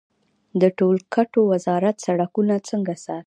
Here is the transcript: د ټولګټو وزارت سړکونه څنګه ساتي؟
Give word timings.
د 0.61 0.63
ټولګټو 0.77 1.41
وزارت 1.51 1.95
سړکونه 2.05 2.55
څنګه 2.69 2.95
ساتي؟ 3.05 3.19